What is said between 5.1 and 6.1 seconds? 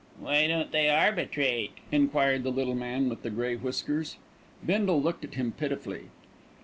at him pitifully.